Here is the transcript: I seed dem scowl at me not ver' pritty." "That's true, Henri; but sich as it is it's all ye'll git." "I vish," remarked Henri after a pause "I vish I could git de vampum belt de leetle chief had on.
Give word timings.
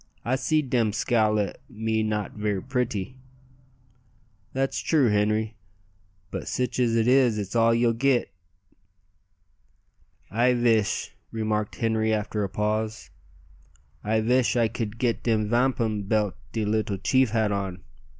I 0.25 0.35
seed 0.35 0.71
dem 0.71 0.93
scowl 0.93 1.37
at 1.39 1.59
me 1.69 2.01
not 2.01 2.31
ver' 2.31 2.59
pritty." 2.59 3.17
"That's 4.51 4.79
true, 4.79 5.09
Henri; 5.09 5.57
but 6.31 6.47
sich 6.47 6.79
as 6.79 6.95
it 6.95 7.07
is 7.07 7.37
it's 7.37 7.55
all 7.55 7.71
ye'll 7.75 7.93
git." 7.93 8.31
"I 10.31 10.55
vish," 10.55 11.11
remarked 11.29 11.75
Henri 11.75 12.11
after 12.11 12.43
a 12.43 12.49
pause 12.49 13.11
"I 14.03 14.21
vish 14.21 14.55
I 14.55 14.67
could 14.67 14.97
git 14.97 15.21
de 15.21 15.37
vampum 15.37 16.07
belt 16.07 16.33
de 16.51 16.65
leetle 16.65 16.97
chief 16.97 17.29
had 17.29 17.51
on. 17.51 17.83